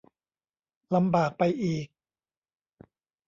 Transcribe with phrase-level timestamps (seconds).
[0.95, 1.87] ลำบากไปอีก